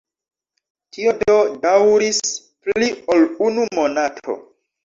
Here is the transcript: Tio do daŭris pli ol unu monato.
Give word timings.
Tio 0.97 1.11
do 1.19 1.35
daŭris 1.67 2.23
pli 2.69 2.91
ol 3.17 3.25
unu 3.49 3.67
monato. 3.81 4.39